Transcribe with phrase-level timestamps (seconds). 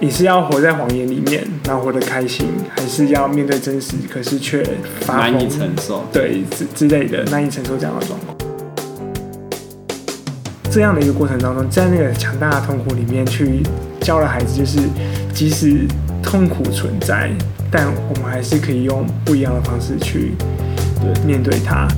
[0.00, 4.64] 你是要活在谎言里面，然后活得开心，还是要面对真实，可是却
[5.08, 8.36] 难以承受，对之之类的难以承受这样的状况。
[10.70, 13.60] 这样的一个过程当中，在那个强大的痛苦里面去
[14.00, 14.78] 教了孩子，就是
[15.34, 15.88] 即使
[16.22, 17.28] 痛苦存在，
[17.68, 20.34] 但我们还是可以用不一样的方式去
[21.26, 21.88] 面对它。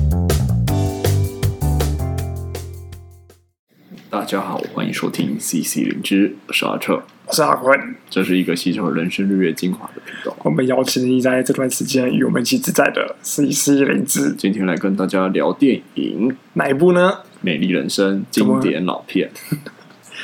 [4.21, 10.37] 大家好，欢迎收听 CC 灵芝，我是阿彻，我是阿坤，这是一个吸收人生日月精华的频道。
[10.43, 17.11] 我们邀请你在这段时间与我们一起自在的 CC 灵芝，今天来跟大家聊电影，哪一部呢？
[17.41, 19.31] 《美丽人生》经典老片。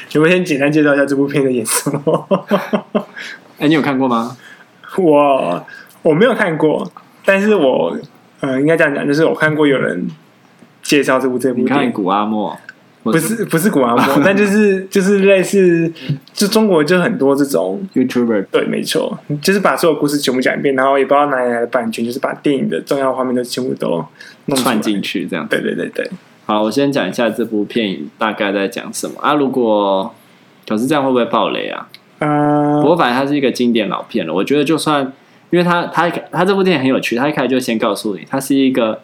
[0.08, 1.90] 请问 先简单介绍一下这部片的演出。
[3.58, 4.38] 哎，你有看过吗？
[5.00, 5.66] 我
[6.04, 6.88] 我没有看过，
[7.26, 7.98] 但是我
[8.42, 10.08] 呃，应该这样讲，就是我看过有人
[10.84, 11.62] 介绍这部这部。
[11.62, 12.56] 你看古阿莫。
[13.12, 15.92] 不是不是古阿莫，但就是就是类似，
[16.34, 24.06] 就中国就很多这种 YouTuber，对，没错，就是把所有故事全部讲一遍，然后也不知道哪里来的版权，就是把电影的重要画面都全部都
[24.56, 25.48] 串进去，这样。
[25.48, 26.10] 对对对对。
[26.46, 29.34] 好，我先讲一下这部片大概在讲什么啊？
[29.34, 30.14] 如果
[30.68, 31.90] 可是这样会不会爆雷啊？
[32.20, 34.34] 啊，不过反正它是一个经典老片了。
[34.34, 35.04] 我觉得就算，
[35.50, 39.02] 因为它它它这部电影很有趣，它一开始就先告诉你，它是一个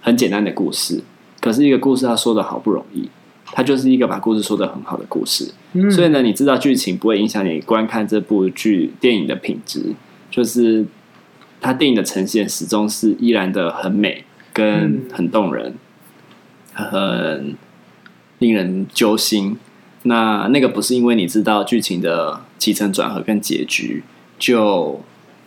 [0.00, 1.00] 很简单的故事，
[1.40, 3.08] 可是一个故事它说的好不容易。
[3.52, 9.92] 它就是一个把故事说得很好的故事，嗯、所以呢，你知道剧情不会影响你观看这部剧电影的品质，
[10.30, 10.84] 就是
[11.60, 15.74] 它电影的呈现始终是依然的很美，跟很动人，
[16.74, 17.56] 嗯、很
[18.38, 19.56] 令人揪心。
[20.04, 24.02] 那那个不是因为你知道剧情的起承转合跟结局
[24.38, 24.98] 就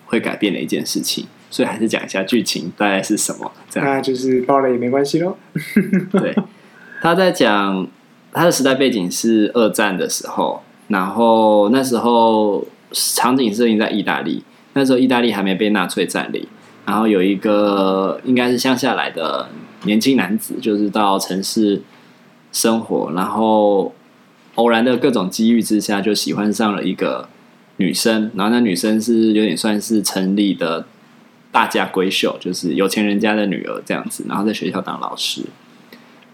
[0.05, 3.51] 会改变的一件事情，所以还是讲一下剧情大概是什么。
[3.69, 5.35] 这样，那就是爆了也没关系喽。
[6.13, 6.35] 对。
[7.03, 7.85] 他在讲
[8.31, 16.47] 他的时代背景是二战的时候，然后那时候场景设定在意大利，那时候意大利还没被纳粹占领，
[16.85, 19.49] 然后有一个应该是乡下来的
[19.83, 21.81] 年轻男子，就是到城市
[22.53, 23.93] 生活，然后
[24.55, 27.27] 偶然的各种机遇之下，就喜欢上了一个
[27.75, 30.86] 女生，然后那女生是有点算是城里的
[31.52, 35.42] 大家闺秀，就是有钱人家的女儿这样子，然后在学校当老师。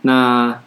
[0.02, 0.60] 那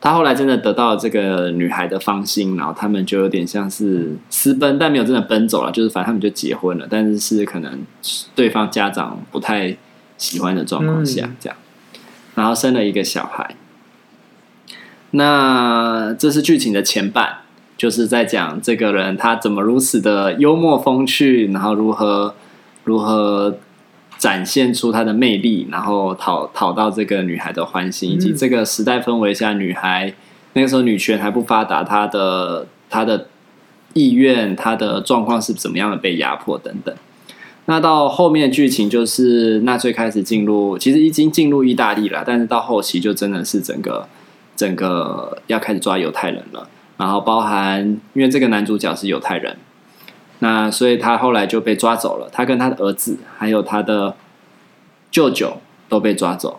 [0.00, 7.80] 他后来真的得到了这个女孩的芳心，然后他们就有点像是私奔，但没有真的奔走了，就是反正他们就结婚了，但是是可能
[8.34, 9.76] 对方家长不太
[10.16, 11.56] 喜欢的状况下，这样，
[12.34, 13.54] 然后生了一个小孩。
[15.12, 17.38] 那这是剧情的前半，
[17.76, 22.34] 就是在讲这个人他怎么如此的幽默风趣，然后如何
[22.84, 23.58] 如何。
[24.22, 30.14] 展现出他的魅力，然后讨讨到这个女孩的欢心，以及这个时代氛围下，女孩
[30.52, 33.26] 那个时候女权还不发达，她的她的
[33.94, 36.94] 意愿、她的状况是怎么样的被压迫等等。
[37.64, 44.06] 那到后面剧情就是纳粹开始进入，其实已经进入意大利了，但是到后期就真的是整个
[44.54, 49.56] 整个要开始抓犹太人了，然后包含因为这个男主角是犹太人。
[50.42, 54.16] 那所以他后来就被抓走了，他跟他的儿子还有他的
[55.08, 55.58] 舅舅
[55.88, 56.58] 都被抓走。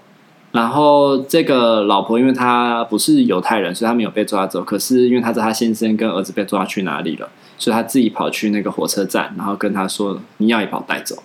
[0.53, 4.63] 然后这个老婆，因为她不是犹太人，所以她没有被抓走。
[4.63, 7.27] 可是因为她知道她先生跟儿子被抓去哪里了，
[7.57, 11.21] 所以她自己跑去那个火车站，然后跟他说：“你要也把我带走。”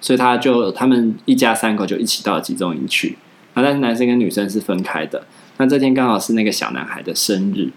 [0.00, 3.18] 所以他就他们一家三口就一起到了集中营去。
[3.54, 5.22] 那但是男生跟女生是分开的。
[5.58, 7.70] 那这天刚好是那个小男孩的生日。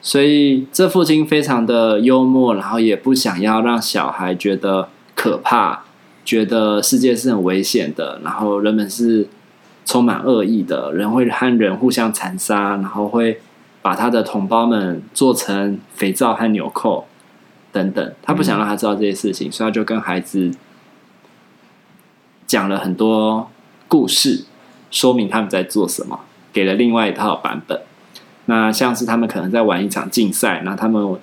[0.00, 5.82] 所以，这父亲非常的幽默，然后也不想要让小孩觉得可怕，
[6.24, 9.28] 觉得世界是很危险的，然后人们是
[9.84, 13.40] 充满恶意的，人会和人互相残杀，然后会
[13.82, 17.06] 把他的同胞们做成肥皂和纽扣
[17.72, 18.12] 等等。
[18.22, 20.52] 他不想让他知道这些事情，所以他就跟孩子
[22.46, 23.50] 讲了很多
[23.88, 24.44] 故事，
[24.92, 26.20] 说明他们在做什么，
[26.52, 27.82] 给了另外一套版本。
[28.48, 31.16] 那像是他们可能在玩一场竞赛，那他们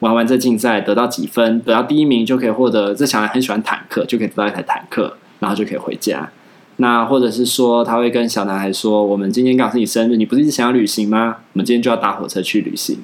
[0.00, 2.94] 玩完这竞赛得到几分，得到第一名就可以获得。
[2.94, 6.30] 这小孩很喜欢坦克，就可以得到一台坦克，然后就可以回家。
[6.76, 11.38] 那或者是说，他会跟小男孩说：“我们今天刚好是你生日，你不是一直想要旅行吗？
[11.54, 12.98] 我们今天就要搭火车去旅行。”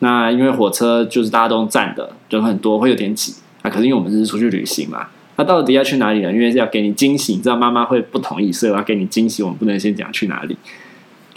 [0.00, 3.34] 那因为火车就是大家都站的，人很多，会有点挤。
[3.62, 6.32] 啊，可是因为我们是出去旅行嘛，那到底要去哪里呢？
[6.32, 10.56] 因为要给你惊喜，你知道妈妈会不同意，所以我要给你惊喜，我们不能先讲去哪里。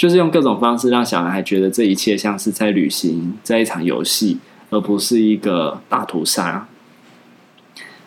[0.01, 4.39] 就是用各种方式让小男孩觉得这一切像是在旅行，在一场游戏，
[4.71, 6.67] 而不是一个大屠杀。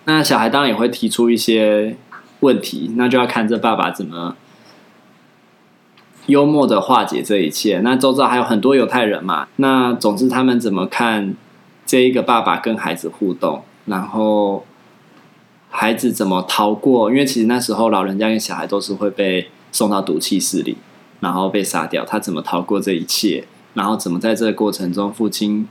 [0.05, 1.97] 那小孩当然也会提出一些
[2.41, 4.35] 问题，那就要看这爸爸怎么
[6.27, 7.79] 幽默的化解这一切。
[7.85, 11.37] 那周遭还有很多犹太人嘛，那总之他们怎么看
[11.87, 14.67] 这一个爸爸跟孩子互动，然后
[15.71, 17.09] 孩子怎么逃过？
[17.09, 20.77] 因为其实那时候老人家跟小孩都是会被送到毒气室里，
[21.21, 22.05] 然后被杀掉。
[22.05, 23.45] 他怎么逃过这一切？
[23.75, 25.69] 然后怎么在这个过程中，父亲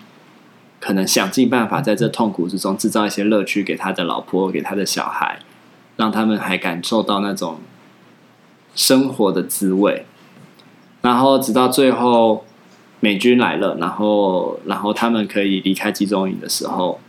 [0.79, 5.39] 可能想尽办法在这痛苦之中制造一些乐趣给他的老婆，给他的小孩，
[5.97, 7.59] 让他们还感受到那种
[8.75, 10.05] 生活的滋味。
[11.01, 12.45] 然后直到最后。
[12.99, 17.01] 美军来了，然后，然后他们可以离开集中营的时候，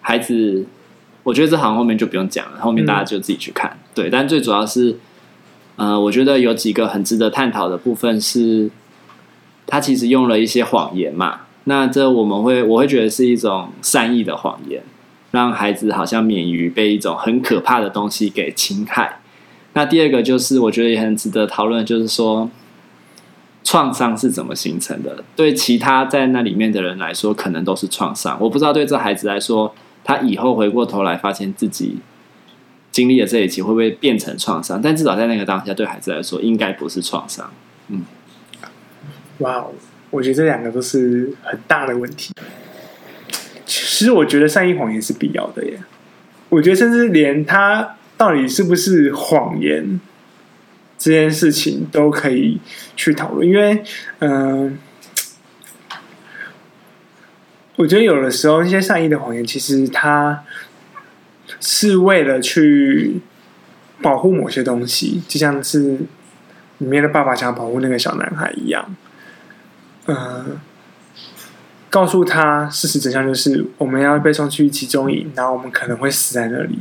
[0.00, 0.64] 孩子，
[1.24, 3.76] 我觉得这好像后面就不用讲了，后面大家就自己去看。
[3.92, 4.96] 对，但最主要是，
[5.76, 8.70] 呃，我觉得有几个很值得探讨的部分是，
[9.66, 11.40] 他其实用了一些谎言嘛。
[11.64, 14.82] 那这我们会，我会觉得是一种善意的谎言，
[15.30, 19.20] 让孩子好像免于被一种很可怕的东西给侵害。
[19.72, 22.50] 那第二个就是，我觉得也很值得讨论，就是说。
[23.66, 25.24] 创伤是怎么形成的？
[25.34, 28.36] 对其他在那里面的人来说，可能都是创伤。
[28.38, 29.74] 我不知道对这孩子来说，
[30.04, 31.96] 他以后回过头来发现自己
[32.94, 34.80] 经历了这一期，会不会变成创伤？
[34.80, 37.52] 但至少在那个当下，对孩子来说，应该不是创伤。
[37.88, 38.04] 嗯，
[39.38, 39.66] 哇，
[40.10, 42.32] 我觉得这两个都是很大的问题。
[43.66, 45.80] 其实，我觉得善意谎言是必要的耶。
[46.50, 49.98] 我觉得，甚至连他到底是不是谎言。
[50.96, 52.58] 这件事情都可以
[52.96, 53.82] 去讨论，因为，
[54.20, 54.78] 嗯、
[57.76, 60.44] 我觉得有的时候一些善意的谎言，其实它
[61.66, 63.22] 是为了去
[64.02, 65.98] 保护某些东西，就像是
[66.78, 68.94] 里面的爸爸想保护那个小男孩一样，
[70.06, 70.60] 嗯、
[71.88, 76.78] 告诉他事实真相就是我们要被送去集中营，然后我们可能会死在那里。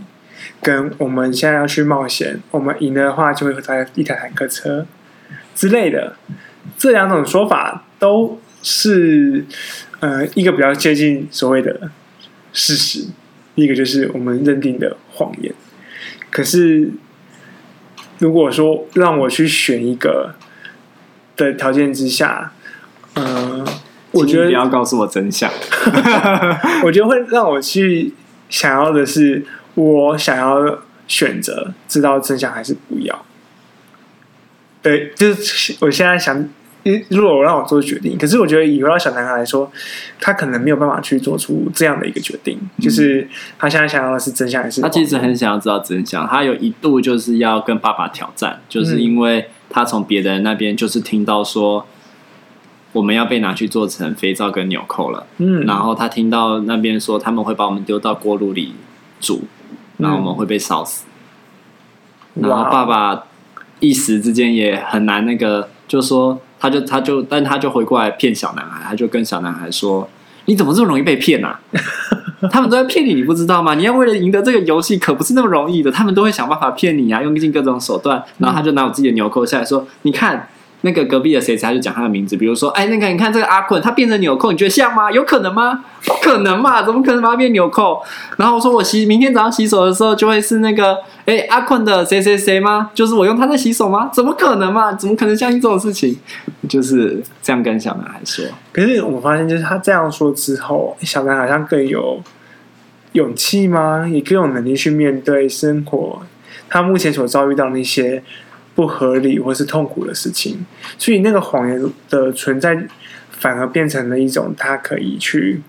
[0.61, 4.85] 跟我们现在要去冒险，我们赢的话就会带一台坦克车
[5.55, 6.17] 之类的，
[6.77, 9.45] 这两种说法都是
[10.01, 11.89] 呃一个比较接近所谓的
[12.51, 13.07] 事实，
[13.55, 15.53] 一个就是我们认定的谎言。
[16.29, 16.91] 可是
[18.19, 20.35] 如果说让我去选一个
[21.35, 22.53] 的条件之下，
[23.13, 23.65] 呃，
[24.11, 25.51] 我觉得你要告诉我真相
[26.83, 28.13] 我觉得会让我去
[28.49, 29.45] 想要的是。
[29.75, 33.25] 我想要选择知道真相还是不要？
[34.83, 36.47] 对，就是我现在想，
[37.09, 39.71] 如果我让我做决定，可是我觉得以后要小男孩来说，
[40.19, 42.57] 他可能没有办法去做出这样的一个决定。
[42.61, 43.27] 嗯、就是
[43.57, 44.81] 他现在想要的是真相还是？
[44.81, 46.27] 他其实很想要知道真相。
[46.27, 51.85] 他有一度就是要跟爸爸挑战，就是因为他从别人那边就是听到说
[52.91, 55.25] 我们要被拿去做成肥皂跟纽扣了。
[55.37, 58.73] 嗯，然后他听到那边说他们会把我们丢到锅炉里
[59.19, 59.43] 煮。
[59.97, 61.05] 然后我们会被烧死，
[62.33, 63.25] 然后爸爸
[63.79, 70.07] 一时之间也很难那个，就说他就他就，但他就回过来骗小男孩，他就跟小男孩说
[70.47, 71.59] ：“你怎么这么容易被骗啊？
[72.49, 73.75] 他们都在骗你，你不知道吗？
[73.75, 75.91] 你要为了赢得这个游戏，可不是那么容易的。
[75.91, 80.47] 他们都会想办法骗你啊，用尽各种手段。”然后他就拿我自己的纽扣下来说：“你看。”
[80.85, 85.09] 那个隔壁的谁，他就讲他的名字，比如说，哎，那个你看这个阿坤，他变成纽扣，你觉得像吗？
[85.09, 85.85] 有可能吗？
[86.05, 88.01] 不可能嘛，怎么可能把他变纽扣？
[88.35, 92.91] 然后我说我洗，明天早上洗手的时候就会是那个，哎，阿坤的谁谁谁吗？
[92.93, 94.09] 就是我用他在洗手吗？
[94.13, 94.91] 怎么可能嘛？
[94.91, 96.17] 怎么可能相信这种事情？
[96.67, 98.43] 就是这样跟小男孩说。
[98.73, 102.21] 可是我发现，就是他这样说之后，小男孩好像更有
[103.13, 104.05] 勇气吗？
[104.05, 106.21] 也更有能力去面对生活，
[106.67, 108.21] 他目前所遭遇到那些。
[108.75, 110.65] 不合理或是痛苦的事情，
[110.97, 112.87] 所以那个谎言的存在，
[113.29, 115.61] 反而变成了一种他可以去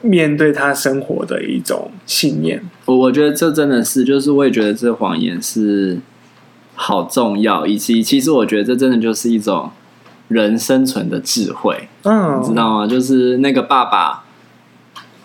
[0.00, 2.62] 面对他生活的一种信念。
[2.84, 5.98] 我我觉得这真的是，就是我也觉得这谎言是
[6.74, 9.70] 好重要，以及其实我觉得这真的就是一种
[10.28, 11.88] 人生存的智慧。
[12.02, 12.86] 嗯，你知道吗？
[12.86, 14.24] 就是那个爸爸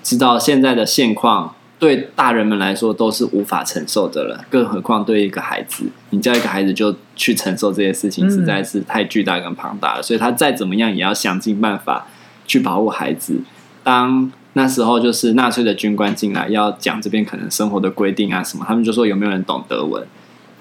[0.02, 1.54] 知道现在的现况。
[1.80, 10.02] 对大人们来说都是无法承受的了，更何况对一个孩子，你叫一个孩子就去承受这些事情，实在是太巨大跟庞大了。
[10.02, 12.08] 所以他再怎么样也要想尽办法
[12.48, 13.42] 去保护孩子。
[13.84, 20.04] 当那时候就是纳粹的军官进来要讲这边可能生活的规定啊什么，他们就说有没有人懂德文？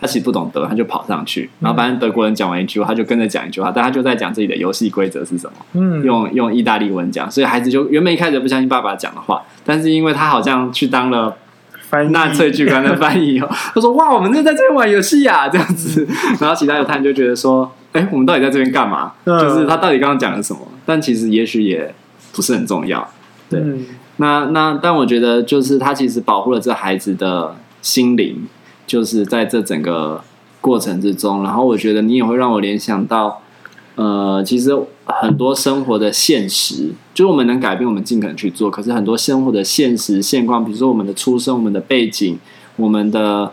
[0.00, 11.34] 他其实不懂德，他就跑上去，然后反正德国人讲完一句话，他就跟着讲一句话，但他就在讲自己的游戏规则是什么，嗯，用用意大利文讲，所以孩子就原本一开始不相信爸爸讲的话，但是因为他好像去当了
[12.10, 16.06] 纳粹军官的翻译哦， 他说哇，我们就在这边玩游戏呀，这样子，
[16.40, 19.12] 然后其他犹太人就觉得说，哎，我们到底在这边干嘛？
[19.24, 20.60] 就是他到底刚刚讲了什么？
[20.84, 21.94] 但其实也许也
[22.32, 23.08] 不是很重要，
[23.48, 23.62] 对，
[24.18, 28.46] 那那但我觉得就是他其实保护了这孩子的心灵。
[28.86, 30.22] 就是在这整个
[30.60, 33.42] 过程之中，然后我觉得你也会让我联想到，
[33.96, 34.70] 呃，其实
[35.04, 38.70] 很多生活的现实，就是我们能改变，我们尽可能去做。
[38.70, 42.38] 可是很多生活的现实现况，比如说我们的出生、我们的背景、
[42.76, 43.52] 我们的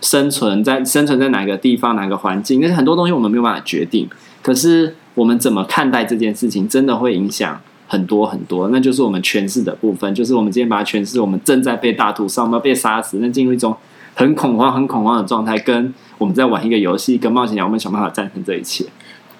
[0.00, 4.08] 生存在生存在哪个地方、哪个环境，那很多东西我们没有办法决定。
[4.42, 8.68] 可是我们怎么看待这件事情，真的会影响很多很多。
[8.68, 13.76] 那就是我们诠释的部分，就是我们今天把它诠释，我们正在被大屠杀，我们要被杀死，那进入一种
[14.18, 18.86] 很恐慌、很恐慌的状态，跟我们在玩一个游戏，跟冒险家，我们想办法战胜这一切。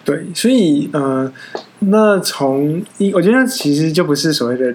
[0.04, 1.32] 对，所以呃，
[1.78, 4.74] 那从一，我觉得其实就不是所谓的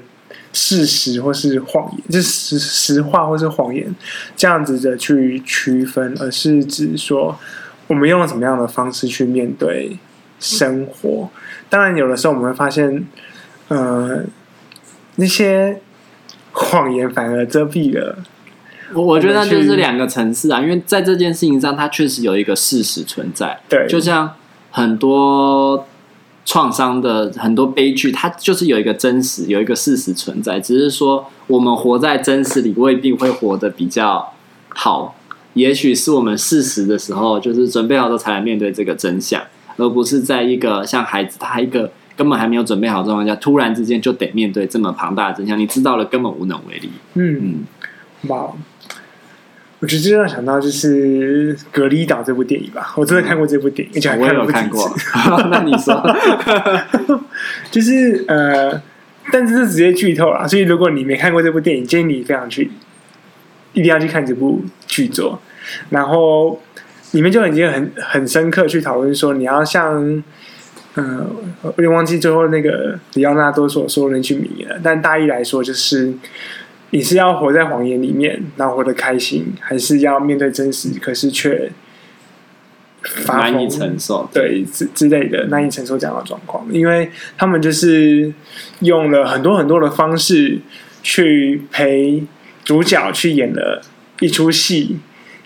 [0.52, 3.96] 事实或是谎言，就是实实话或是谎言
[4.36, 7.38] 这样子的去区分，而是指说
[7.86, 10.00] 我们用了什么样的方式去面对
[10.40, 11.30] 生活。
[11.70, 13.06] 当然，有的时候我们会发现，
[13.68, 14.24] 呃，
[15.18, 15.80] 那些
[16.52, 18.18] 谎言反而遮蔽了。
[18.94, 23.60] 我我觉得那就是两个层次啊，因为在这件事情上，它确实有一个事实存在。
[23.70, 24.32] 对，就像。
[24.74, 25.86] 很多
[26.46, 30.62] 创伤的很多悲剧，它就是有一个真实，有一个事实存在。
[30.62, 34.32] 只是说，我们活在真实里，未必会活得比较
[34.70, 35.14] 好。
[35.56, 39.44] 也许是我们事实的时候，就是准备好了才来面对这个真相，
[39.76, 45.60] 而不是在一个像孩子他一个根本还没有准备好的状况下，突然之间就得面对这么庞大的真相。
[45.60, 46.90] 你知道了，根本无能为力。
[47.16, 48.54] 嗯嗯，哇。
[49.82, 54.78] 我觉得这让想到就是《隔离岛》这部电影吧，我真的看过这部电影，而且还看了不止一次。
[54.78, 55.50] 我有看过。
[55.50, 57.22] 那你说，
[57.72, 58.80] 就是呃，
[59.32, 62.70] 但是是直接剧透了，所以如果你没看过这部电影，建议你非常去
[63.74, 65.42] 一定要去看这部剧作。
[65.90, 66.62] 然后
[67.14, 70.24] 里面就已经很很深刻去讨论说，你要像
[70.94, 71.26] 呃，
[71.64, 76.14] 我有点忘记最后那个里奥纳多所说的那句名言了，但大意来说就是。
[76.92, 81.72] 你是要活在谎言里面，然后活得开心，还是要面对真实，可是却
[83.28, 84.30] 难以承受？
[84.34, 88.32] 对之之类的难以承受这样的状况，因为他们就是
[88.82, 90.60] 用了很多很多的方式
[91.02, 92.24] 去陪
[92.64, 93.82] 主角去演了
[94.20, 95.00] 一出戏，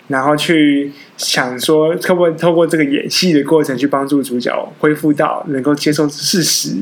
[0.08, 6.76] 然后去想说，透过透过这个演戏的过程，去帮助主角恢复到能够接受事实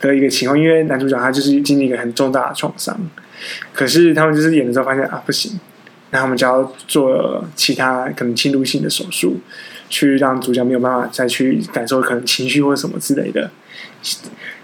[0.00, 0.58] 的一个情况。
[0.58, 2.98] 因为男主角他就是经历一个很重大的创伤。
[3.72, 5.58] 可是他们就是演的时候发现啊不行，
[6.10, 9.40] 那他们就要做其他可能侵入性的手术，
[9.88, 13.50] 去让主角没有办法再去感受可能情绪或什么之类的。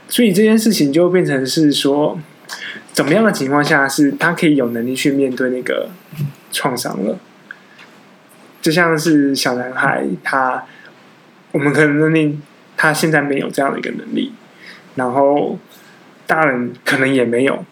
[0.08, 2.18] 所以这件事情就变成是说，
[2.92, 5.88] 怎么样的情况下是他可以有能力去面对那个
[6.50, 7.18] 创伤了？
[8.60, 10.64] 就像是小男孩他，
[11.50, 12.40] 我们可能认定
[12.76, 14.32] 他现在没有这样的一个能力，
[14.94, 15.58] 然后
[16.26, 17.64] 大人可能也没有。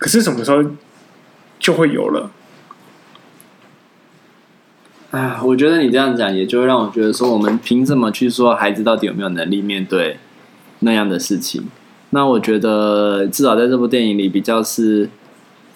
[0.00, 0.64] 可是什么时候
[1.58, 2.30] 就会有了？
[5.10, 10.16] 啊，我觉得你这样讲，也就会让我觉得说，我们凭什么去说孩子到底有没有能力面对
[10.78, 11.64] 那样的事情？
[12.10, 15.10] 那我觉得至少在这部电影里，比较是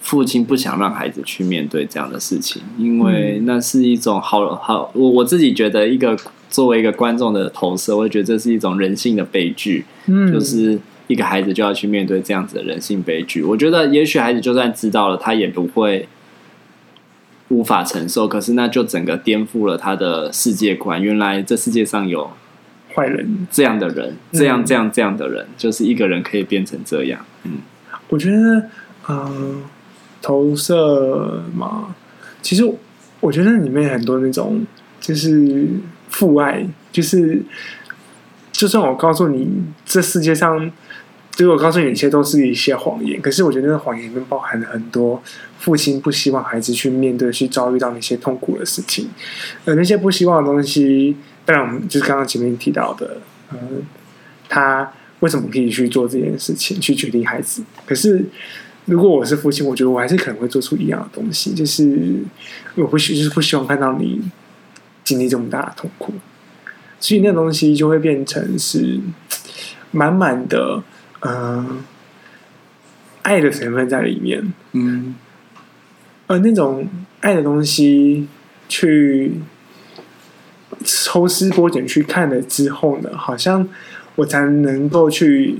[0.00, 6.16] 父亲不想让孩子去面对这样的事情，因为那是一种好好，我我自己觉得一个
[6.48, 10.80] 作为一个观众的投射，我会觉得这是一种人性的悲剧，嗯，就是。
[11.06, 16.08] 一个孩子就要去面对这样子的人性悲剧，我觉得也许孩子就算知道了，他也不会
[17.48, 18.26] 无法承受。
[18.26, 21.02] 可是那就整个颠覆了他的世界观。
[21.02, 22.30] 原来这世界上有
[22.94, 27.20] 坏人这样的人，这样这样这样的人，就是一个人可以变成这样。
[27.42, 27.58] 嗯，
[28.08, 28.70] 我觉得，
[29.10, 29.62] 嗯，
[30.22, 31.94] 投射嘛，
[32.40, 32.64] 其实
[33.20, 34.64] 我觉得里面很多那种
[35.02, 35.68] 就是
[36.08, 37.42] 父爱，就是
[38.50, 39.46] 就算我告诉你，
[39.84, 40.72] 这世界上。
[41.36, 43.20] 就是我告诉你，一切都是一些谎言。
[43.20, 45.20] 可是我觉得那个谎言里面包含了很多
[45.58, 49.08] 父亲不希望孩子去面对、去遭遇到那些痛苦的事情。
[49.64, 53.16] 而那些不希望的东西，当然我们就是刚刚前面提到的，
[53.52, 53.82] 嗯，
[54.48, 57.64] 他为什么可以去做这件事情，去决定孩子？
[57.84, 58.24] 可是
[58.84, 62.22] 如果我是父亲，我觉得我还是可能会做出一样的东西，就是
[62.76, 64.22] 我不希，就是不希望看到你
[65.02, 66.14] 经历这么大的痛苦。
[67.00, 69.00] 所以那东西就会变成是
[69.90, 70.80] 满满的。
[71.26, 71.82] 嗯，
[73.22, 74.52] 爱的成分在里面。
[74.72, 75.14] 嗯，
[76.26, 76.86] 而那种
[77.20, 78.28] 爱的东西，
[78.68, 79.32] 去
[80.84, 83.68] 抽丝剥茧去看了之后呢，好像
[84.16, 85.58] 我才能够去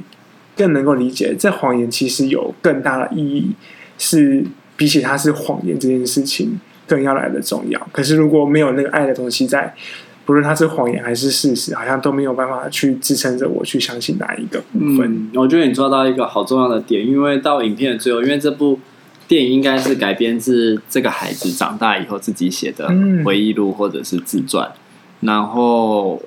[0.57, 3.53] 更能够理解，这谎言其实有更大的意义，
[3.99, 4.45] 是
[4.77, 7.89] 比起它是谎言这件事情更要来的重要。
[7.91, 9.75] 可是如果没有那个爱的东西在。
[10.25, 15.01] 不论它是谎言还是事实，好像都没有办法去支撑着我去相信哪一个部分。
[15.03, 18.81] 嗯，我觉得你抓到一个好重要的点，因为到影片的最后，因为这部
[19.29, 22.89] 电影应该是改编自这个孩子长大以后自己写的
[23.25, 24.67] 回忆录或者是自传，
[25.21, 26.23] 嗯、然后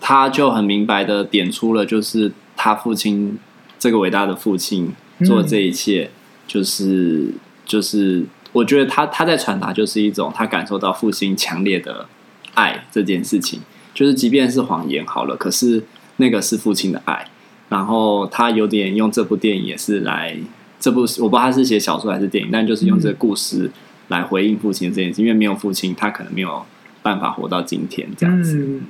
[0.00, 3.38] 他就很明白的点出了，就是他父亲
[3.78, 4.92] 这个伟大的父亲
[5.24, 6.10] 做这一切，
[6.46, 7.32] 就是
[7.64, 12.06] 就是我觉得他他在传达就是一种他感受到父亲强烈的
[12.54, 13.60] 爱这件事情，
[13.92, 15.84] 就是即便是谎言好了，可是
[16.16, 17.28] 那个是父亲的爱。
[17.70, 20.36] 然后他有点用这部电影也是来
[20.78, 23.70] 这部我不知道他是写小说还是电影，但就是用这个故事
[24.08, 26.64] 来回应父亲这件事，因为没有父亲，他可能没有
[27.02, 28.58] 办法活到今天这样子。
[28.58, 28.82] 嗯、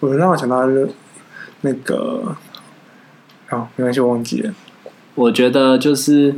[0.00, 0.60] 我让我想到
[1.62, 2.36] 那个，
[3.48, 4.54] 好，没关系，我忘记了。
[5.14, 6.36] 我觉得就是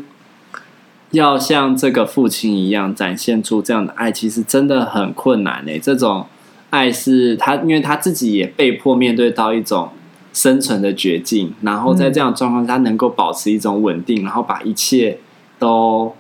[1.11, 5.79] 要像这个父亲一样展现出这样的爱，其实真的很困难诶。
[5.79, 6.27] 这种
[6.71, 9.91] 爱是他，因为他自己也被迫面对到一种。
[10.33, 15.19] 生存的绝境，然后在这样的状况下，他能够保持一种稳定，然后把一切
[15.59, 16.15] 都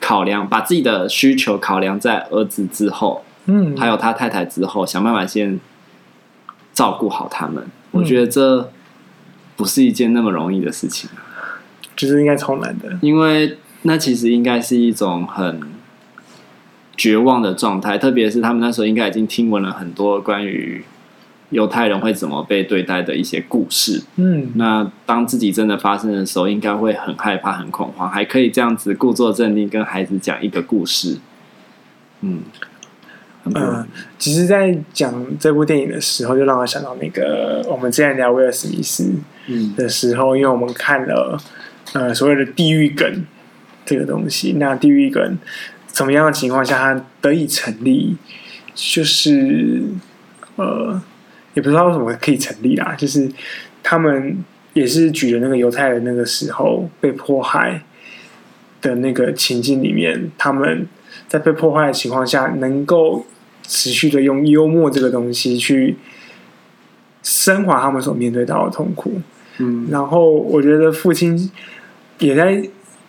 [0.00, 5.60] 考量，把自己的需求考量在儿子之后，嗯，还有他太太之后，想办法先
[6.72, 7.62] 照顾好他们。
[7.90, 8.70] 我觉得这
[9.54, 11.10] 不是一件那么容易的事情，
[11.94, 15.60] 就是应该超难的，因为那其实应该是一种很
[16.96, 20.84] 绝望的状态，特别是他们那时候应该已经听闻了很多关于。
[21.50, 31.16] 犹太人会怎么被对待的一些故事，嗯，那当自己真的发生的时候，应该会很害怕、很恐慌，还可以这样子故作镇定跟孩子讲一个故事，
[32.20, 32.42] 嗯，
[33.44, 33.86] 嗯、呃，
[34.18, 39.14] 其实，在讲这部电影的时候，就让我想到那个我们之前聊威尔史密斯
[39.74, 41.40] 的时候，嗯、因为我们看了
[41.94, 43.24] 呃所谓的地狱梗
[43.88, 45.38] 这个东西，那地狱梗
[45.86, 48.16] 怎么样的情况下它得以成立，
[48.74, 49.82] 就是
[50.56, 51.00] 呃。
[51.54, 53.28] 也不知道为什么可以成立啦，就是
[53.82, 57.82] 他们也是举了那个犹太人那个时候被迫害
[58.80, 60.86] 的那个情境里面，他们
[61.26, 63.26] 在被迫害的情况下，能够
[63.64, 65.96] 持续的用幽默这个东西去
[67.24, 69.20] 升华他们所面对到的痛苦。
[69.56, 71.50] 嗯，然后我觉得父亲
[72.20, 72.62] 也在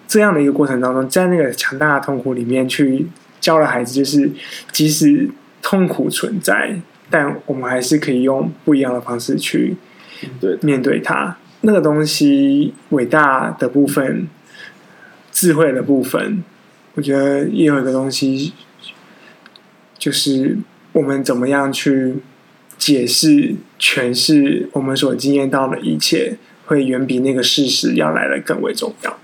[0.09, 3.05] 这样的一个过程当中，在那个强大的痛苦里面去
[3.39, 4.31] 教了孩子，就是
[4.71, 5.29] 即使
[5.61, 6.81] 痛苦存在。
[7.11, 9.75] 但我们还是可以用不一样的方式去
[10.41, 11.37] 对面对它。
[11.61, 14.27] 那个东西伟大的部分、
[15.31, 16.43] 智慧的部分，
[16.95, 18.53] 我觉得也有一个东西，
[19.97, 20.57] 就是
[20.93, 22.15] 我们怎么样去
[22.77, 29.19] 解释、诠释我们所经验到的一切，会远比那个事实要来的更为重要。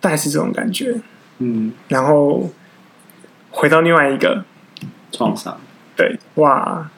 [0.00, 1.00] 大概是这种感觉。
[1.38, 2.50] 嗯，然后
[3.50, 4.44] 回到另外一个
[5.12, 5.58] 创伤。
[5.96, 6.90] 对，哇，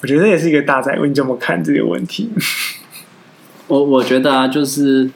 [0.00, 1.10] 我觉得也是一个大哉问。
[1.10, 2.30] 你怎么看这个问题？
[3.68, 5.10] 我我觉得啊，就是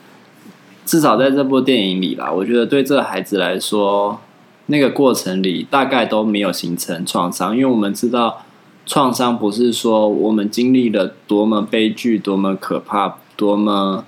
[0.85, 4.21] 至少在这部电影里啦，我觉得对这个孩子来说，
[4.67, 8.43] 那个过程里大概都没有形成创伤，因为我们知道
[8.87, 14.05] 创伤不是说我们经历了多么悲剧、多么可怕、多么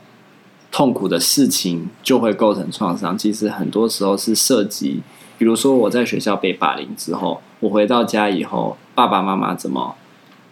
[0.72, 3.16] 痛苦的事情就会构成创伤。
[3.16, 5.02] 其实很多时候是涉及，
[5.38, 8.76] 比如说我在学校被霸凌之后，我回到家以后。
[8.94, 9.94] 爸爸妈妈怎么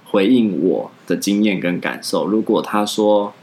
[0.06, 2.26] 回应我的经验跟感受？
[2.26, 3.34] 如果他说：“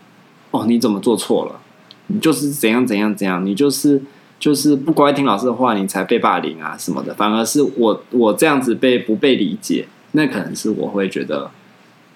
[0.50, 1.60] 哦，你怎么做错了？
[2.08, 4.02] 你就是怎样怎样怎样，你就是
[4.40, 11.52] 就是不乖听老师的话，你才被霸凌啊什么的。”反而是我我这样子被不被理解，那可能是我会觉得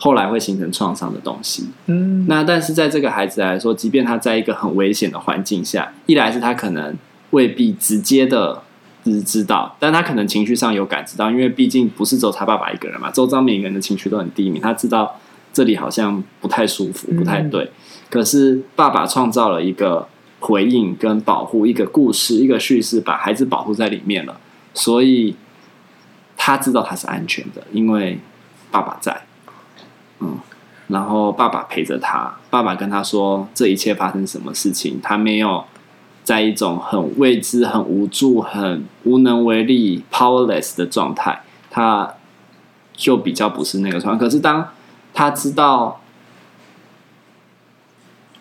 [0.02, 1.70] 后来会形成创伤的东西。
[1.86, 6.96] 嗯，那但是在这个孩子来说，即便他在一个很危险的环境下，一来是他可能
[7.30, 8.64] 未必直接的。
[9.04, 14.60] 知知道，但他可能情绪上有感知到，因为毕竟不是只有他爸爸一个人嘛，周遭每个人的情绪都很低迷。
[14.60, 15.20] 他知道
[15.52, 17.64] 这里好像不太舒服，不太对。
[17.64, 17.70] 嗯、
[18.12, 20.08] 可是爸爸创造了一个
[20.40, 24.40] 回应跟保护，一个故事，一个叙事，把孩子保护在里面了，
[24.76, 25.36] 所以
[26.38, 28.20] 他知道他是安全的，因为
[28.70, 29.20] 爸爸在。
[30.22, 30.38] 嗯，
[30.88, 35.66] 然后爸爸陪着他，爸爸跟他说这一切发生什么事情，他没有。
[36.24, 42.14] 在一种很未知、很无助、很无能为力 （powerless） 的状态，他
[42.94, 44.24] 就比较不是那个状态。
[44.24, 44.70] 可是当
[45.16, 46.00] 他知道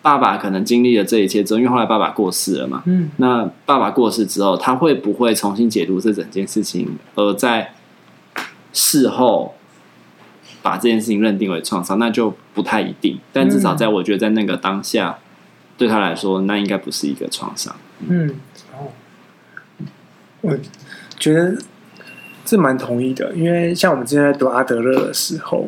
[0.03, 7.73] 爸爸可能经历了这一切之后，因为后来爸爸过世了嘛，嗯，那爸爸过世之后，他会不会重新解读这整件事情，而在
[8.71, 9.55] 事后
[10.61, 13.19] 把这件事情认定为创伤，那就不太一定。
[13.31, 15.17] 但至少在我觉得，在那个当下。
[15.77, 17.75] 对他来说，那应该不是一个创伤。
[18.07, 18.35] 嗯，
[18.71, 18.91] 哦，
[20.41, 20.55] 我
[21.17, 21.57] 觉得
[22.45, 25.67] 这蛮同意的，因为像我们之前在读阿德勒的时候，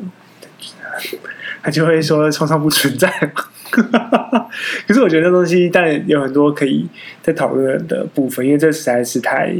[1.64, 3.44] 他就会说创伤不存在嘛。
[4.86, 6.88] 可是我觉得这东西，但有很多可以
[7.24, 9.56] 在讨论的部分，因为这实在是太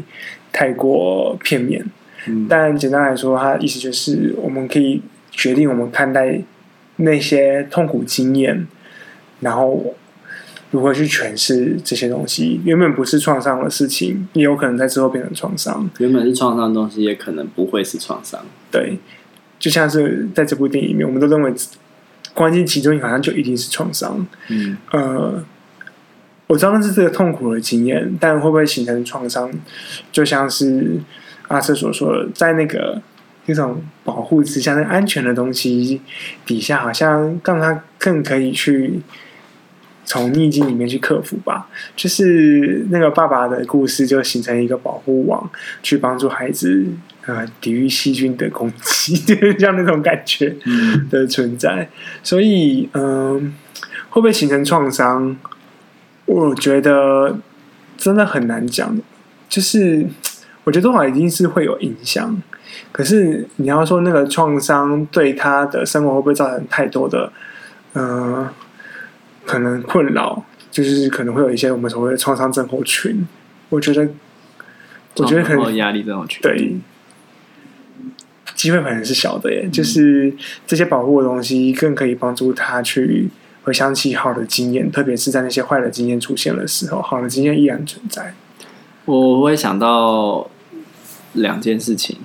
[0.52, 1.84] 太过片面。
[2.28, 5.02] 嗯，但简单来说，他的意思就是，我们可以
[5.34, 6.42] 决定我们看待
[6.96, 8.66] 那些痛苦经验，
[9.42, 9.94] 然后
[10.72, 12.62] 如何去诠释这些东西。
[12.64, 15.90] 原本不是创伤的事情，也有可能在之后变成创伤。
[15.98, 18.40] 原本是创伤的东西，也可能不会是创伤。
[18.72, 18.98] 对，
[19.60, 21.54] 就像是在这部电影里面，我们都认为
[22.34, 24.26] 关键其中好像就一定是创伤。
[24.48, 25.44] 嗯，呃。
[26.48, 29.50] 我知道那是这个痛苦的经验，但会不会形成创伤？
[30.12, 31.00] 就像是
[31.48, 33.02] 阿瑟所说的，在那个
[33.46, 36.02] 一种保护之下，那安全的东西
[36.46, 39.02] 底下，好像让他更可以去
[40.06, 41.68] 从逆境里面去克服吧。
[41.96, 45.50] 就是那个爸爸的故事，就形成一个保护网，
[45.82, 46.86] 去帮助孩子
[47.26, 50.56] 呃抵御细菌的攻击， 就是像那种感觉
[51.10, 51.90] 的存在。
[52.22, 53.42] 所以，嗯、呃，
[54.10, 55.36] 会不会形成创伤？
[56.26, 57.38] 我觉得
[57.98, 58.98] 真的很难讲，
[59.50, 60.08] 就是
[60.64, 62.42] 我觉得多少一定是会有影响，
[62.92, 67.32] 可是你要说那个创伤对他的生活会不会造成太多的
[67.94, 68.50] 呃
[69.46, 73.28] 可能困扰，就是可能会有一些我们所谓的创伤症候群。
[73.70, 74.08] 我觉得，
[75.18, 76.76] 我觉得可能压力症候群对
[78.56, 80.34] 机会可能是小的耶，就是
[80.68, 83.30] 这些保护的东西更可以帮助他去。
[83.66, 88.34] 回想起好的经验，特别是在那些坏的经验出现的时候，好的经验依然存在。
[89.06, 90.50] 我会想到
[91.32, 92.18] 两件事情，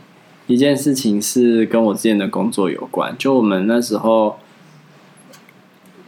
[0.48, 3.14] 一件事情是跟我之前的工作有关。
[3.16, 4.38] 就我们那时候，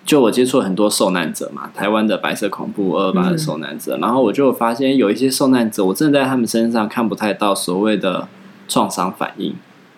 [0.05, 8.26] 就我接触很多受难者嘛，台湾的白色恐怖二二八的受难者，嗯、然后我就发现有一些受难者，我真的在他们身上看不太到所谓的
[8.66, 9.55] 创伤反应。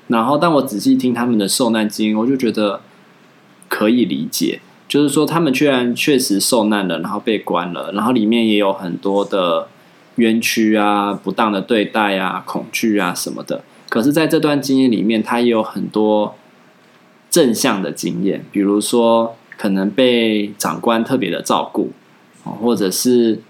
[0.08, 2.80] 然后，但我仔细听他们的受难经验，我就觉得
[3.68, 4.60] 可以理解。
[4.88, 9.68] 就是说，他们居然确实受难了，然后被关了，然后里面也有很多的
[10.16, 13.62] 冤屈啊、不当的对待啊、恐惧啊什么的。
[13.92, 16.34] 可是，在这段经验里面，他也有很多
[17.28, 21.90] 正向的经验，比如说可能被长官特别的照顾，
[22.42, 23.42] 或者是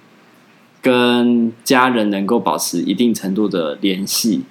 [0.81, 4.43] 跟家人能够保持一定程度的联系，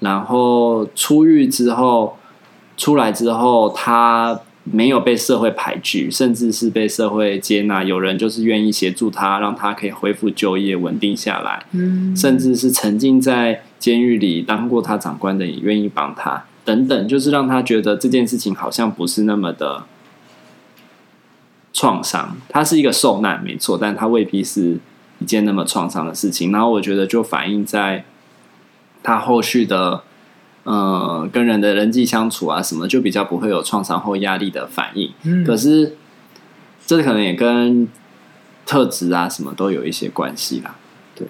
[0.00, 2.18] 然后出狱之后，
[2.76, 4.42] 出来之后他。
[4.70, 7.82] 没有被社会排拒，甚至是被社会接纳。
[7.82, 11.64] 有人就是愿意协助他，让他可以恢复就业，稳定下来。
[11.72, 16.44] 嗯，甚至是沉浸在监狱里当过他长官的，也愿意帮他。
[16.64, 19.84] 等等，就是让他觉得这件事情好像不是那么的
[21.72, 22.36] 创伤。
[22.48, 24.78] 他是一个受难，没错，但他未必是
[25.18, 26.52] 一件那么创伤的事情。
[26.52, 28.04] 然后我觉得，就反映在
[29.02, 30.02] 他后续的。
[30.64, 35.10] 呃，跟人的人际相处啊，什么就比较不会有创伤后压力的反应。
[35.22, 35.96] 嗯，可是
[36.86, 37.88] 这可能也跟
[38.66, 40.76] 特质啊什么都有一些关系啦。
[41.14, 41.26] 对，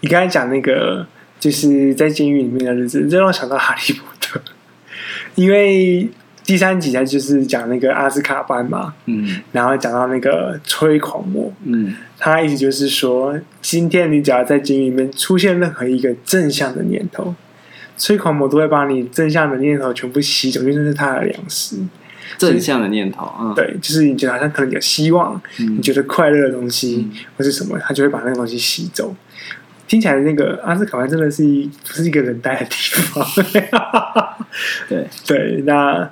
[0.00, 1.06] 你刚才讲那个
[1.40, 4.40] 就是在监狱里面的日子，这让我想到哈利波特，
[5.34, 6.08] 因为
[6.44, 17.34] 第三集它就是讲那个阿斯卡班嘛，嗯，然后讲到那个催狂魔，嗯，他意思就是说，今天你只要在监狱里面出现任何一个正向的念头。
[17.96, 21.76] 催狂魔都会把你正向的念头全部吸走，因为这是他的粮食。
[22.38, 29.14] 正向的念头，嗯，对，就是你觉得好像可能有希望，嗯、你觉得快乐的东西、嗯、或是什么，他就会把那个东西吸走。
[29.90, 33.26] 听起来那个阿斯卡班真的是一不是一个人待的地方。
[34.88, 36.08] 对对，那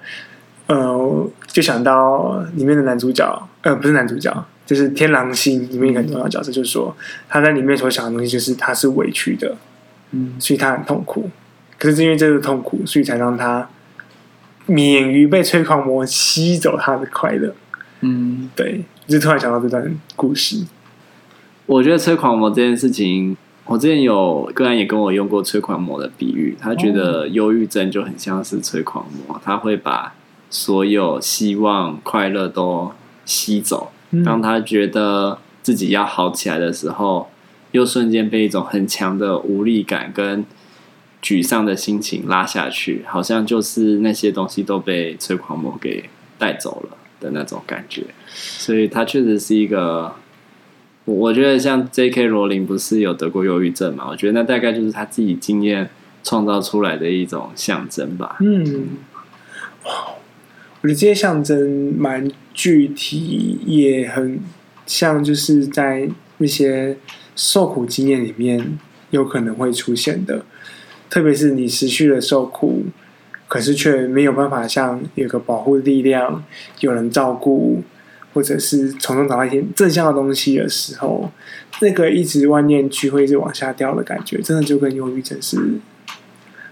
[0.67, 6.93] 呃，就想到里面的男主角，呃，不是男主角，就是天狼星里面一个很重要的角色，就是说
[7.29, 9.57] 他在里面所想的东西，就是他是委屈的，
[10.11, 11.31] 嗯，所以他很痛苦。
[11.79, 13.71] 可是因为这个痛苦，所以才让他
[14.67, 17.55] 免于被催狂魔吸走他的快乐。
[18.01, 20.64] 嗯，对，就突然想到这段故事。
[21.67, 23.37] 我觉得催狂魔这件事情，
[23.69, 30.15] 我之前有个人也跟我用过催狂魔的比喻，他觉得忧郁症就很像是催狂魔，他会把
[30.51, 32.91] 所有希望、快乐都
[33.25, 33.93] 吸走。
[34.25, 37.29] 当他觉得自己要好起来的时候，
[37.73, 40.45] 又瞬间被一种很强的无力感跟。
[41.21, 50.15] 沮丧的心情拉下去，好像就是那些东西都被催狂魔给带走了的那种感觉，所以他确实是一个，
[51.14, 52.27] 我觉得像 J.K.
[52.27, 54.07] 罗琳不是有得过忧郁症嘛？
[54.09, 55.88] 我觉得那大概就是他自己经验
[56.23, 58.37] 创造出来的一种象征吧。
[58.40, 58.88] 嗯，
[60.83, 64.38] 我觉得这些象征蛮具体，也很
[64.85, 66.99] 像就是在那些
[67.35, 68.79] 受苦经验里面
[69.11, 70.44] 有可能会出现的。
[71.09, 72.85] 特别是你持续的受苦，
[73.49, 76.44] 可是却没有办法像有个保护力量、
[76.81, 77.83] 有人照顾，
[78.35, 81.31] 或者是从中找到一些正向的东西的时候，
[81.81, 85.79] 那个一直万念俱灰、一直往下掉的感觉，真的就跟忧郁症是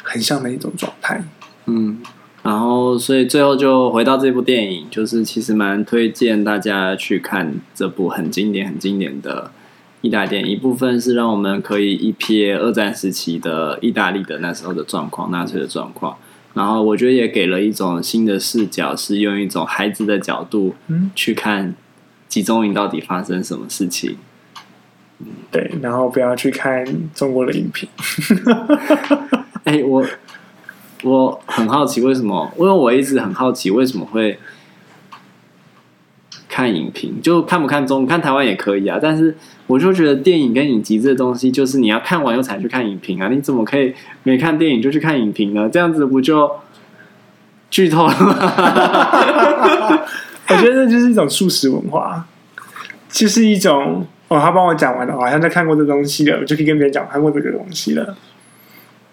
[0.02, 1.24] 很像的一种状态。
[1.66, 1.98] 嗯，
[2.42, 9.50] 然后，所以最后就回到这部电影，就是其实蛮推荐大家去看这部很经典、很经典的
[10.02, 10.48] 意大利电影。
[10.48, 16.16] 一部分是让我们可以一瞥二战时期的意大利的那时候的状况、纳粹的状况。
[16.56, 20.74] 然后，我觉得也给了一种新的视角，是用一种孩子的角度
[21.14, 21.74] 去看
[22.28, 24.16] 集中营到底发生什么事情。
[25.50, 27.88] 对，然后不要去看中国的影评。
[29.64, 30.04] 哎，我。
[31.02, 34.36] 我很好奇为什么，因为我一直很好奇为什么会
[36.56, 38.98] 看影评，就看不看中，看台湾也可以啊。
[38.98, 43.28] 但是我就觉得电影跟影集这东西，就是你要看完又才去看影评啊。
[43.28, 43.92] 你怎么可以
[44.22, 45.68] 没看电影就去看影评呢？
[45.68, 46.50] 这样子不就
[47.68, 48.34] 剧透了吗？
[50.48, 52.26] 我觉得这就是一种素食文化，
[53.10, 58.16] 就是一种哦，他帮我讲完了，好像在看过这东西了，我就可以跟别人讲看过这个东西了。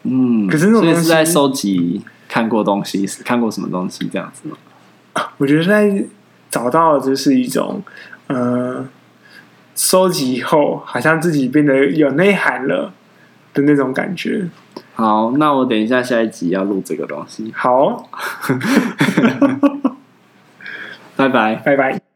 [0.03, 4.55] 嗯，可是那种东西是在收集看过东西，看过什么东西这样子吗？
[5.37, 6.05] 我觉得在
[6.53, 7.81] 找到的就是一种，
[8.27, 8.87] 呃，
[9.75, 12.93] 收集以后好像自己变得有内涵了
[13.55, 14.47] 的那种感觉。
[14.93, 17.51] 好，那我等一下下一集要录这个东西。
[17.55, 18.07] 好，
[21.17, 22.12] 拜拜，拜拜。